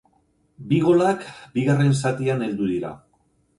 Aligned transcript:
Bi 0.71 0.79
golak 0.85 1.27
bigarren 1.59 1.95
zatian 2.01 2.43
heldu 2.49 2.73
dira. 2.75 2.93